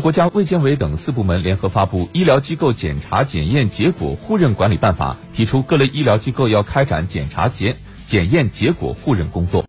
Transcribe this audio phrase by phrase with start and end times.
[0.00, 9.64] 国家卫健委等四部门联合发布《医疗机构检查检验结果互认管理办法》，提出各类医疗机构要开展检查检检验结果互认工作。